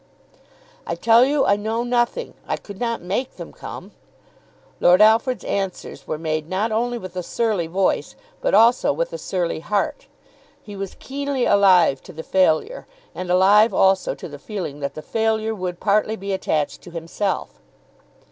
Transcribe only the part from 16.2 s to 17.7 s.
attached to himself.